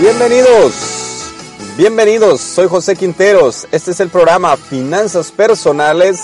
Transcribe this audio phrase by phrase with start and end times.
[0.00, 0.72] Bienvenidos,
[1.76, 6.22] bienvenidos, soy José Quinteros, este es el programa Finanzas Personales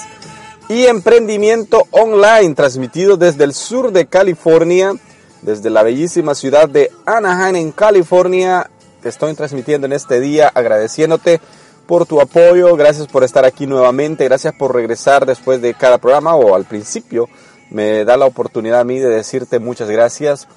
[0.66, 4.94] y Emprendimiento Online, transmitido desde el sur de California,
[5.42, 8.70] desde la bellísima ciudad de Anaheim en California.
[9.02, 11.42] Te estoy transmitiendo en este día agradeciéndote
[11.86, 16.34] por tu apoyo, gracias por estar aquí nuevamente, gracias por regresar después de cada programa
[16.34, 17.28] o al principio.
[17.68, 20.48] Me da la oportunidad a mí de decirte muchas gracias.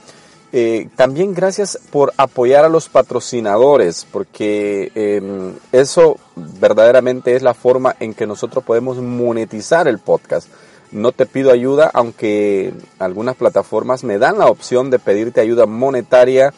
[0.51, 7.95] Eh, también gracias por apoyar a los patrocinadores, porque em, eso verdaderamente es la forma
[7.99, 10.47] en que nosotros podemos monetizar el podcast.
[10.91, 16.51] No te pido ayuda, aunque algunas plataformas me dan la opción de pedirte ayuda monetaria.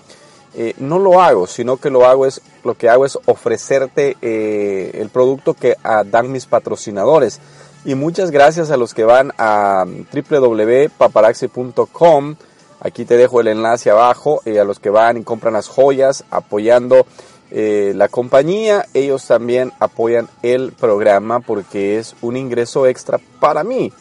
[0.53, 4.91] Eh, no lo hago, sino que lo hago es lo que hago es ofrecerte eh,
[4.95, 7.41] el producto que ah, dan mis patrocinadores.
[7.83, 12.35] Y muchas gracias a los que van a www.paparaxi.com
[12.83, 16.23] Aquí te dejo el enlace abajo eh, a los que van y compran las joyas
[16.31, 17.05] apoyando
[17.51, 18.87] eh, la compañía.
[18.95, 23.93] Ellos también apoyan el programa porque es un ingreso extra para mí.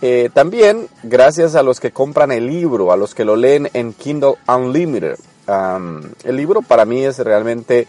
[0.00, 3.92] Eh, también gracias a los que compran el libro, a los que lo leen en
[3.92, 5.18] Kindle Unlimited.
[6.24, 7.88] el libro para mí es realmente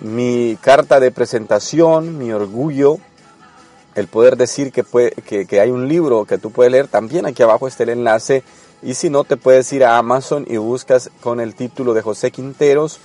[0.00, 2.98] mi carta de presentación, mi orgullo,
[3.94, 6.88] el poder decir que, puede, que, hay un libro que tú puedes leer.
[6.88, 8.42] También aquí abajo está el enlace
[8.82, 12.32] y si no, te puedes ir a Amazon y buscas con el título de José
[12.32, 12.98] Quinteros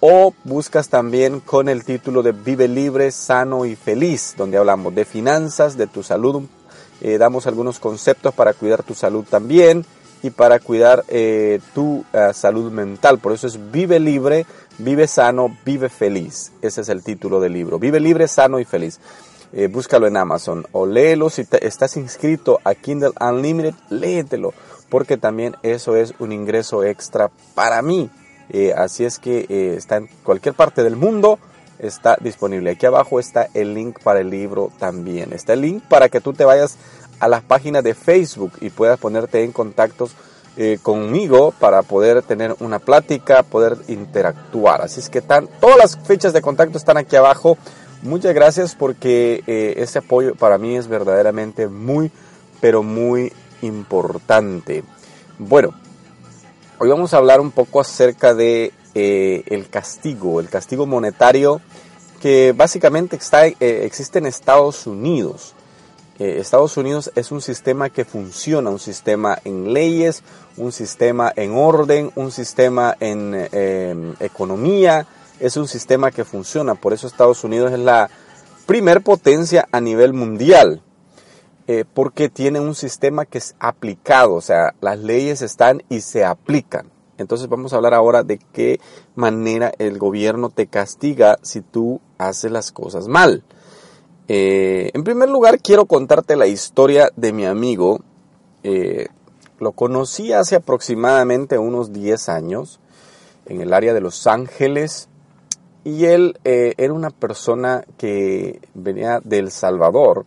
[0.00, 5.04] o buscas también con el título de Vive libre, sano y feliz, donde hablamos de
[5.04, 6.44] finanzas, de tu salud,
[7.02, 9.84] eh, damos algunos conceptos para cuidar tu salud también
[10.22, 13.18] y para cuidar eh, tu eh, salud mental.
[13.18, 14.46] Por eso es Vive libre,
[14.78, 16.52] vive sano, vive feliz.
[16.62, 17.78] Ese es el título del libro.
[17.78, 19.00] Vive libre, sano y feliz.
[19.70, 24.54] búscalo en Amazon o léelo si estás inscrito a Kindle Unlimited, léetelo
[24.90, 28.10] porque también eso es un ingreso extra para mí.
[28.50, 31.38] Eh, así es que eh, está en cualquier parte del mundo,
[31.78, 32.72] está disponible.
[32.72, 35.32] Aquí abajo está el link para el libro también.
[35.32, 36.76] Está el link para que tú te vayas
[37.20, 40.10] a las páginas de Facebook y puedas ponerte en contactos
[40.56, 44.82] eh, conmigo para poder tener una plática, poder interactuar.
[44.82, 47.56] Así es que están, todas las fechas de contacto están aquí abajo.
[48.02, 49.44] Muchas gracias porque
[49.76, 52.10] ese apoyo para mí es verdaderamente muy,
[52.60, 53.30] pero muy
[53.62, 54.84] importante.
[55.38, 55.74] Bueno,
[56.78, 61.60] hoy vamos a hablar un poco acerca de eh, el castigo, el castigo monetario
[62.20, 65.54] que básicamente está, eh, existe en Estados Unidos.
[66.18, 70.22] Eh, Estados Unidos es un sistema que funciona, un sistema en leyes,
[70.56, 75.06] un sistema en orden, un sistema en economía,
[75.38, 76.74] es un sistema que funciona.
[76.74, 78.10] Por eso Estados Unidos es la
[78.66, 80.82] primer potencia a nivel mundial.
[81.72, 86.24] Eh, porque tiene un sistema que es aplicado, o sea, las leyes están y se
[86.24, 86.90] aplican.
[87.16, 88.80] Entonces vamos a hablar ahora de qué
[89.14, 93.44] manera el gobierno te castiga si tú haces las cosas mal.
[94.26, 98.00] Eh, en primer lugar, quiero contarte la historia de mi amigo.
[98.64, 99.06] Eh,
[99.60, 102.80] lo conocí hace aproximadamente unos 10 años
[103.46, 105.08] en el área de Los Ángeles
[105.84, 110.26] y él era una persona que venía de El Salvador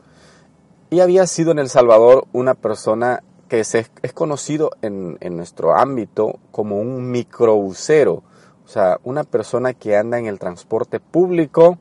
[0.94, 6.80] y había sido en El Salvador una persona que es, conocido en, nuestro ámbito como
[6.80, 8.22] un microbusero,
[8.64, 11.80] o sea, una persona que anda en el transporte público,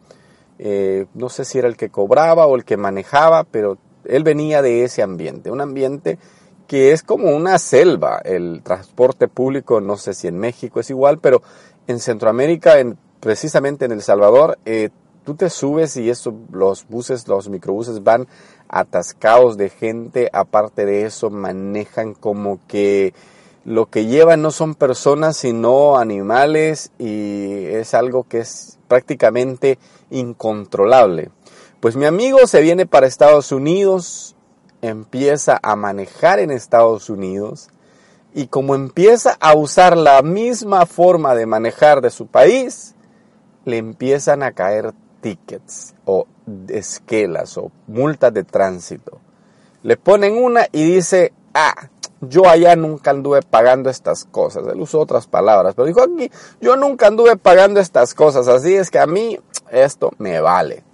[0.59, 4.63] eh, no sé si era el que cobraba o el que manejaba, pero él venía
[4.63, 6.19] de ese ambiente, un ambiente
[6.67, 11.19] que es como una selva, el transporte público, no sé si en México es igual,
[11.19, 11.43] pero
[11.87, 14.89] en Centroamérica, en, precisamente en El Salvador, eh,
[15.25, 18.27] tú te subes y eso, los buses, los microbuses van
[18.69, 23.15] atascados de gente, aparte de eso manejan como que
[23.65, 29.79] lo que llevan no son personas sino animales y es algo que es prácticamente
[30.11, 31.31] incontrolable.
[31.81, 34.37] Pues mi amigo se viene para Estados Unidos,
[34.83, 37.71] empieza a manejar en Estados Unidos
[38.35, 42.95] y como empieza a usar la misma forma de manejar de su país,
[43.65, 44.93] le empiezan a caer
[45.23, 46.27] tickets o
[46.69, 49.21] esquelas o multas de tránsito.
[49.83, 51.89] Le ponen una y dice, ah,
[52.21, 54.67] yo allá nunca anduve pagando estas cosas.
[54.67, 56.31] Él usó otras palabras, pero dijo aquí,
[56.61, 59.39] yo nunca anduve pagando estas cosas, así es que a mí
[59.71, 60.85] esto me vale.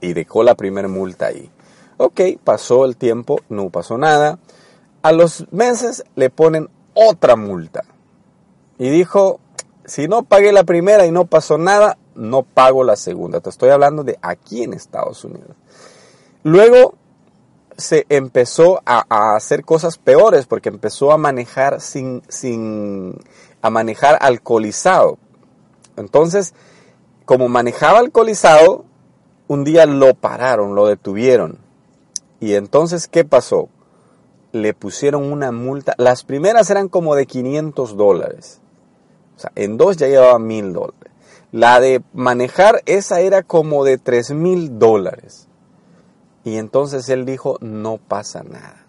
[0.00, 1.50] Y dejó la primera multa ahí.
[1.96, 4.38] Ok, pasó el tiempo, no pasó nada.
[5.02, 7.84] A los meses le ponen otra multa.
[8.78, 9.40] Y dijo,
[9.84, 13.40] si no pagué la primera y no pasó nada, no pago la segunda.
[13.40, 15.56] Te estoy hablando de aquí en Estados Unidos.
[16.42, 16.94] Luego
[17.76, 23.18] se empezó a, hacer cosas peores porque empezó a manejar sin, sin,
[23.62, 25.18] a manejar alcoholizado.
[25.96, 26.54] Entonces,
[27.24, 28.84] como manejaba alcoholizado,
[29.48, 31.58] un día lo pararon, lo detuvieron.
[32.40, 33.68] Y entonces, ¿qué pasó?
[34.52, 35.94] Le pusieron una multa.
[35.98, 38.60] Las primeras eran como de 500 dólares.
[39.36, 41.03] O sea, en dos ya llevaba mil dólares.
[41.54, 45.46] La de manejar, esa era como de 3 mil dólares.
[46.42, 48.84] Y entonces él dijo, no pasa nada.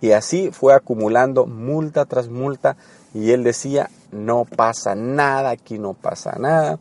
[0.00, 2.76] Y así fue acumulando multa tras multa.
[3.14, 6.78] Y él decía, no pasa nada, aquí no pasa nada.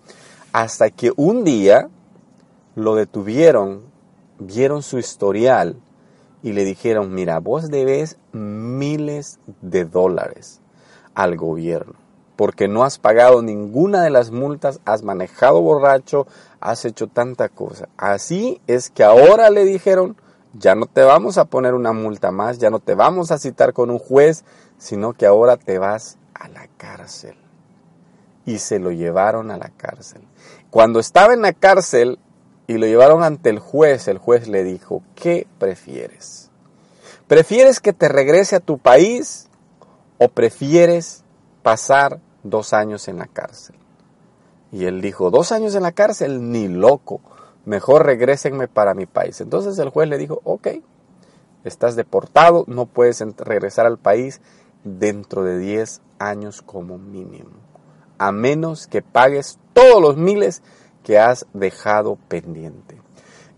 [0.51, 1.89] Hasta que un día
[2.75, 3.85] lo detuvieron,
[4.37, 5.77] vieron su historial
[6.43, 10.61] y le dijeron, mira, vos debes miles de dólares
[11.15, 12.02] al gobierno
[12.35, 16.27] porque no has pagado ninguna de las multas, has manejado borracho,
[16.59, 17.89] has hecho tanta cosa.
[17.97, 20.17] Así es que ahora le dijeron,
[20.53, 23.73] ya no te vamos a poner una multa más, ya no te vamos a citar
[23.73, 24.43] con un juez,
[24.77, 27.35] sino que ahora te vas a la cárcel.
[28.45, 30.21] Y se lo llevaron a la cárcel.
[30.69, 32.19] Cuando estaba en la cárcel
[32.67, 36.49] y lo llevaron ante el juez, el juez le dijo, ¿qué prefieres?
[37.27, 39.47] ¿Prefieres que te regrese a tu país
[40.17, 41.22] o prefieres
[41.63, 43.75] pasar dos años en la cárcel?
[44.71, 47.21] Y él dijo, dos años en la cárcel, ni loco,
[47.65, 49.41] mejor regrésenme para mi país.
[49.41, 50.67] Entonces el juez le dijo, ok,
[51.63, 54.41] estás deportado, no puedes regresar al país
[54.83, 57.51] dentro de 10 años como mínimo,
[58.17, 60.61] a menos que pagues todos los miles
[61.03, 63.01] que has dejado pendiente.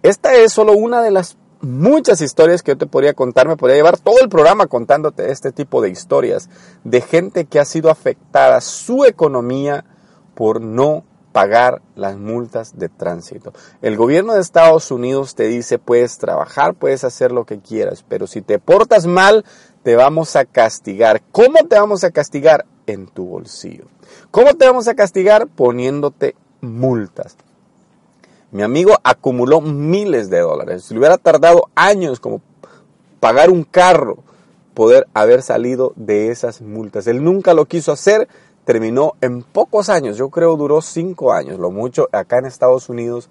[0.03, 3.47] Esta es solo una de las muchas historias que yo te podría contar.
[3.47, 6.49] Me podría llevar todo el programa contándote este tipo de historias
[6.83, 9.85] de gente que ha sido afectada su economía
[10.35, 13.51] por no pagar las multas de tránsito.
[13.81, 18.25] El gobierno de Estados Unidos te dice puedes trabajar, puedes hacer lo que quieras, pero
[18.25, 19.43] si te portas mal,
[19.83, 21.21] te vamos a castigar.
[21.33, 22.65] ¿Cómo te vamos a castigar?
[22.87, 23.85] En tu bolsillo.
[24.31, 25.47] ¿Cómo te vamos a castigar?
[25.47, 27.35] Poniéndote multas.
[28.55, 30.85] Mi amigo acumuló miles de dólares.
[30.85, 32.39] Si le hubiera tardado años como
[33.19, 34.19] pagar un carro,
[34.73, 37.05] poder haber salido de esas multas.
[37.07, 38.29] Él nunca lo quiso hacer,
[38.63, 43.29] terminó en pocos años, yo creo duró cinco años, lo mucho acá en Estados Unidos,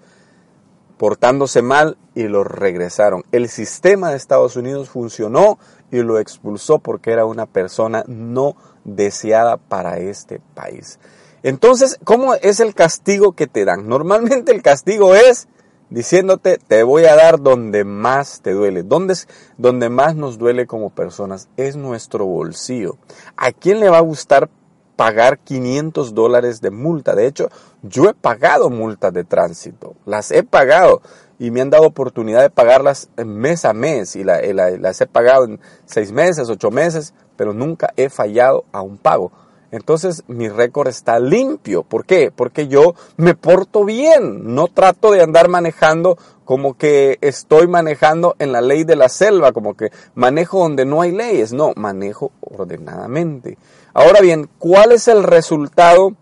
[0.99, 3.23] portándose mal y lo regresaron.
[3.31, 5.57] El sistema de Estados Unidos funcionó
[5.89, 10.99] y lo expulsó porque era una persona no deseada para este país.
[11.45, 13.87] Entonces, ¿cómo es el castigo que te dan?
[13.87, 15.47] Normalmente el castigo es
[15.91, 18.81] diciéndote, te voy a dar donde más te duele.
[18.81, 21.47] ¿Dónde es donde más nos duele como personas?
[21.55, 22.97] Es nuestro bolsillo.
[23.37, 24.49] ¿A quién le va a gustar
[24.95, 27.13] pagar 500 dólares de multa?
[27.13, 27.51] De hecho,
[27.83, 29.93] yo he pagado multas de tránsito.
[30.07, 31.03] Las he pagado
[31.37, 35.59] y me han dado oportunidad de pagarlas mes a mes y las he pagado en
[35.85, 39.31] seis meses, ocho meses, pero nunca he fallado a un pago
[39.71, 41.83] entonces mi récord está limpio.
[41.83, 42.31] ¿Por qué?
[42.35, 48.51] Porque yo me porto bien, no trato de andar manejando como que estoy manejando en
[48.51, 53.57] la ley de la selva, como que manejo donde no hay leyes, no, manejo ordenadamente.
[53.93, 56.13] Ahora bien, ¿cuál es el resultado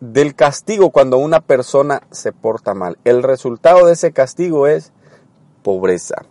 [0.00, 2.98] del castigo cuando una persona se porta mal?
[3.04, 4.92] El resultado de ese castigo es
[5.62, 6.24] pobreza.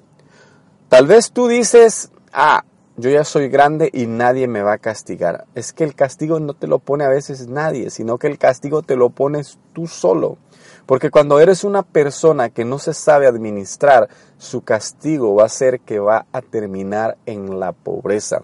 [0.89, 2.63] Tal vez tú dices, ah,
[2.97, 5.45] yo ya soy grande y nadie me va a castigar.
[5.53, 8.81] Es que el castigo no te lo pone a veces nadie, sino que el castigo
[8.83, 10.37] te lo pones tú solo.
[10.85, 15.79] Porque cuando eres una persona que no se sabe administrar, su castigo va a ser
[15.79, 18.43] que va a terminar en la pobreza.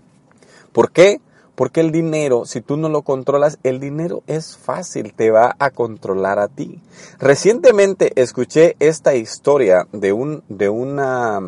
[0.71, 1.21] ¿Por qué?
[1.55, 5.69] Porque el dinero, si tú no lo controlas, el dinero es fácil, te va a
[5.69, 6.81] controlar a ti.
[7.19, 11.39] Recientemente escuché esta historia de, un, de una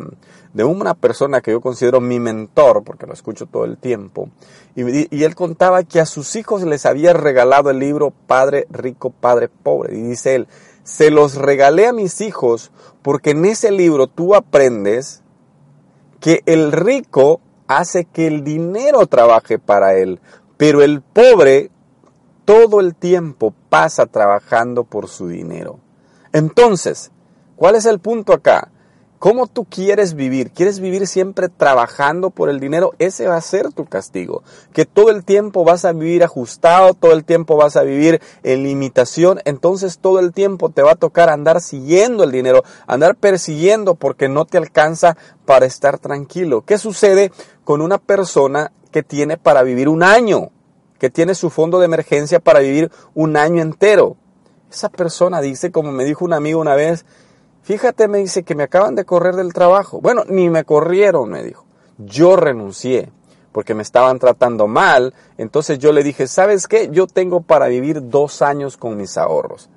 [0.54, 4.30] de una persona que yo considero mi mentor, porque lo escucho todo el tiempo,
[4.76, 9.48] y, él contaba que a sus hijos les había regalado el libro Padre Rico, Padre
[9.48, 10.48] Pobre, y dice él,
[10.84, 12.70] se los regalé a mis hijos
[13.02, 15.22] porque en ese libro tú aprendes
[16.20, 20.20] que el rico hace que el dinero trabaje para él,
[20.56, 21.70] pero el pobre
[22.44, 25.78] todo el tiempo pasa trabajando por su dinero.
[26.32, 27.10] Entonces,
[27.56, 28.70] ¿cuál es el punto acá?
[29.24, 30.50] ¿Cómo tú quieres vivir?
[30.50, 32.92] ¿Quieres vivir siempre trabajando por el dinero?
[32.98, 34.42] Ese va a ser tu castigo.
[34.74, 38.64] Que todo el tiempo vas a vivir ajustado, todo el tiempo vas a vivir en
[38.64, 43.94] limitación, entonces todo el tiempo te va a tocar andar siguiendo el dinero, andar persiguiendo
[43.94, 45.16] porque no te alcanza
[45.46, 46.60] para estar tranquilo.
[46.60, 47.32] ¿Qué sucede
[47.64, 50.50] con una persona que tiene para vivir un año?
[50.98, 54.18] Que tiene su fondo de emergencia para vivir un año entero.
[54.70, 57.06] Esa persona dice, como me dijo un amigo una vez,
[57.64, 59.98] Fíjate, me dice que me acaban de correr del trabajo.
[60.02, 61.64] Bueno, ni me corrieron, me dijo.
[61.96, 63.10] Yo renuncié
[63.52, 65.14] porque me estaban tratando mal.
[65.38, 66.90] Entonces yo le dije, ¿sabes qué?
[66.92, 69.70] Yo tengo para vivir dos años con mis ahorros.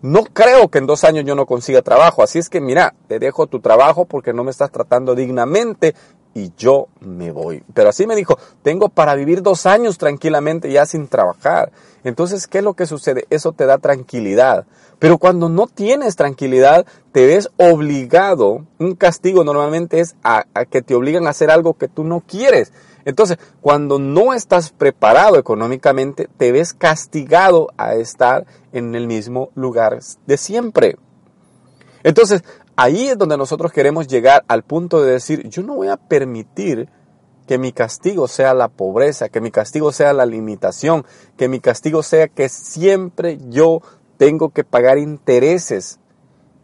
[0.00, 3.18] No creo que en dos años yo no consiga trabajo, así es que mira, te
[3.18, 5.94] dejo tu trabajo porque no me estás tratando dignamente
[6.36, 7.64] y yo me voy.
[7.72, 11.72] Pero así me dijo, tengo para vivir dos años tranquilamente ya sin trabajar.
[12.04, 13.26] Entonces, ¿qué es lo que sucede?
[13.30, 14.66] Eso te da tranquilidad.
[14.98, 20.94] Pero cuando no tienes tranquilidad, te ves obligado, un castigo normalmente es a, que te
[20.94, 22.70] obligan a hacer algo que tú no quieres.
[23.06, 29.98] Entonces, cuando no estás preparado económicamente, te ves castigado a estar en el mismo lugar
[30.26, 30.98] de siempre.
[32.02, 32.44] Entonces,
[32.78, 36.90] Ahí es donde nosotros queremos llegar al punto de decir, yo no voy a permitir
[37.46, 41.06] que mi castigo sea la pobreza, que mi castigo sea la limitación,
[41.38, 43.80] que mi castigo sea que siempre yo
[44.18, 46.00] tengo que pagar intereses.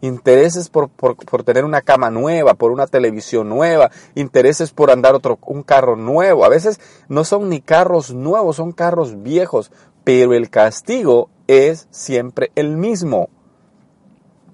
[0.03, 5.15] Intereses por, por, por, tener una cama nueva, por una televisión nueva, intereses por andar
[5.15, 6.45] otro, un carro nuevo.
[6.45, 6.79] A veces
[7.09, 9.71] no son ni carros nuevos, son carros viejos,
[10.05, 13.31] pero el castigo es siempre el mismo.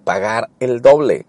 [0.04, 1.26] Pagar el doble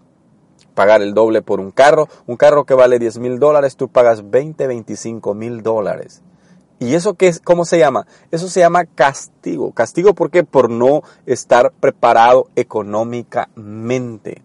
[0.80, 2.08] pagar el doble por un carro.
[2.26, 6.22] Un carro que vale 10 mil dólares, tú pagas 20, 25 mil dólares.
[6.78, 7.38] ¿Y eso qué es?
[7.38, 8.06] ¿Cómo se llama?
[8.30, 9.72] Eso se llama castigo.
[9.72, 10.42] ¿Castigo por qué?
[10.42, 14.40] Por no estar preparado económicamente.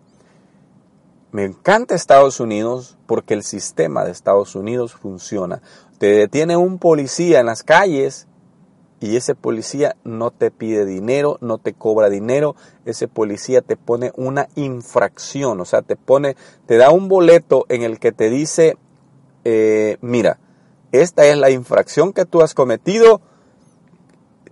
[1.32, 5.62] Me encanta Estados Unidos porque el sistema de Estados Unidos funciona.
[6.00, 8.28] Te detiene un policía en las calles
[9.00, 14.12] y ese policía no te pide dinero, no te cobra dinero, ese policía te pone
[14.16, 16.36] una infracción, o sea, te pone,
[16.66, 18.78] te da un boleto en el que te dice,
[19.44, 20.40] eh, mira,
[20.92, 23.22] esta es la infracción que tú has cometido,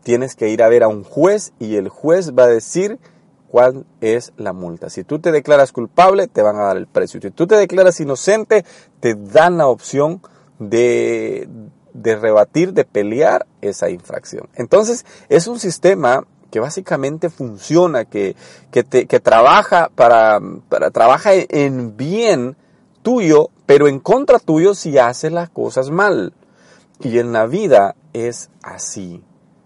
[0.03, 2.99] tienes que ir a ver a un juez y el juez va a decir
[3.47, 4.89] cuál es la multa.
[4.89, 7.21] Si tú te declaras culpable, te van a dar el precio.
[7.21, 8.65] Si tú te declaras inocente,
[8.99, 10.21] te dan la opción
[10.59, 11.47] de,
[11.93, 14.49] de rebatir, de pelear esa infracción.
[14.55, 18.35] Entonces, es un sistema que básicamente funciona, que,
[18.71, 22.55] que, te, que trabaja para, para, trabaja en bien
[23.01, 26.33] tuyo, pero en contra tuyo si haces las cosas mal.
[26.99, 29.23] Y en la vida es así.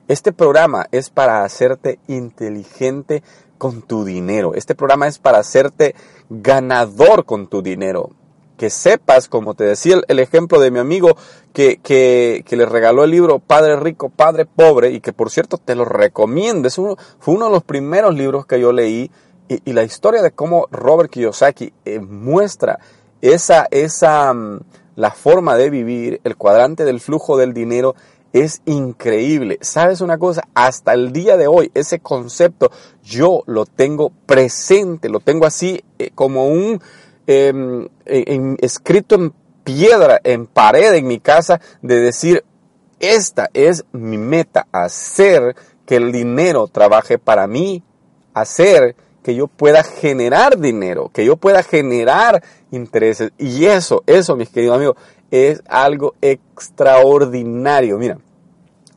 [0.07, 3.21] Este programa es para hacerte inteligente
[3.57, 4.53] con tu dinero.
[4.53, 5.95] Este programa es para hacerte
[6.29, 8.11] ganador con tu dinero
[8.57, 11.15] que sepas, como te decía el, ejemplo de mi amigo
[11.53, 15.57] que, que, que, le regaló el libro Padre Rico, Padre Pobre, y que por cierto
[15.57, 19.11] te lo recomiendo, es uno, fue uno de los primeros libros que yo leí,
[19.47, 22.79] y, la historia de cómo Robert Kiyosaki eh, muestra
[23.21, 24.59] esa, esa, mm,
[24.95, 27.95] la forma de vivir, el cuadrante del flujo del dinero,
[28.33, 29.57] es increíble.
[29.61, 30.47] ¿Sabes una cosa?
[30.53, 32.71] Hasta el día de hoy, ese concepto
[33.03, 36.81] yo lo tengo presente, lo tengo así eh, como un
[37.27, 37.87] Em,
[38.61, 39.33] escrito en
[39.65, 42.45] piedra, en pared en mi casa, de decir,
[42.99, 45.55] esta es mi meta, hacer
[45.85, 47.83] que el dinero trabaje para mí,
[48.33, 52.41] hacer que yo pueda generar dinero, que yo pueda generar
[52.71, 53.31] intereses.
[53.37, 54.95] Y eso, eso, mis queridos amigos,
[55.29, 57.97] es algo extraordinario.
[57.97, 58.19] Mira,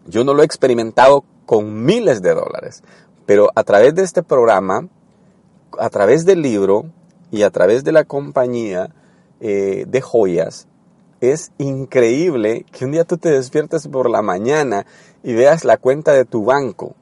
[0.06, 2.84] yo no lo he experimentado con miles de dólares,
[3.26, 4.88] pero a través de este programa,
[5.78, 6.86] a través del libro,
[7.30, 8.90] y a través de la compañía
[9.40, 10.66] eh, de joyas,
[11.20, 14.86] es increíble que un día tú te despiertes por la mañana
[15.22, 16.94] y veas la cuenta de tu banco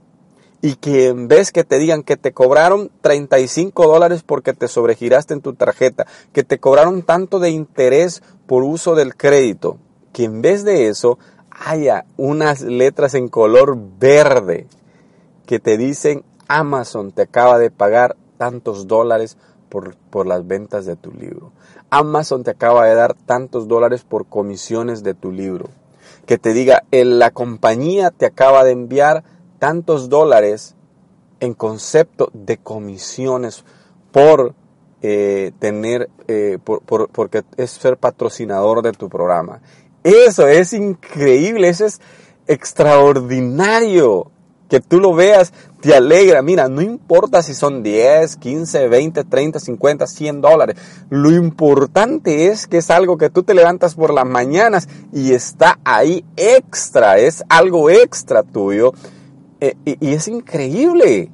[0.61, 5.35] y que en vez que te digan que te cobraron 35 dólares porque te sobregiraste
[5.35, 9.79] en tu tarjeta, que te cobraron tanto de interés por uso del crédito,
[10.13, 11.19] que en vez de eso
[11.51, 14.67] haya unas letras en color verde
[15.47, 19.37] que te dicen Amazon te acaba de pagar tantos dólares
[19.69, 21.53] por, las ventas de tu libro.
[21.91, 25.69] Amazon te acaba de dar tantos dólares por comisiones de tu libro.
[26.27, 29.25] Que te diga, la compañía te acaba de enviar
[29.59, 30.75] tantos dólares
[31.41, 33.65] en concepto de comisiones
[34.13, 34.55] por
[35.01, 39.61] eh, tener, eh, por, porque es ser patrocinador de tu programa.
[40.03, 42.01] Eso es increíble, eso es
[42.47, 44.31] extraordinario
[44.69, 46.43] que tú lo veas, te alegra.
[46.43, 50.77] Mira, no importa si son 10, 15, 20, 30, 50, 100 dólares.
[51.11, 55.79] Lo importante es que es algo que tú te levantas por las mañanas y está
[55.85, 58.93] ahí extra, es algo extra tuyo.
[59.61, 61.31] Eh, y, es increíble,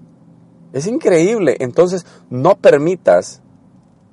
[0.73, 1.57] es increíble.
[1.61, 3.43] Entonces, no permitas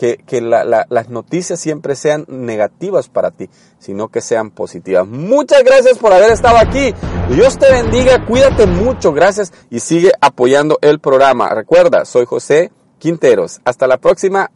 [0.01, 5.07] que, las noticias siempre sean negativas para ti, sino que sean positivas.
[5.07, 6.93] Muchas gracias por haber estado aquí.
[7.29, 11.49] Dios te bendiga, cuídate mucho, gracias y sigue apoyando el programa.
[11.49, 13.61] Recuerda, soy José Quinteros.
[13.63, 14.49] Hasta la próxima.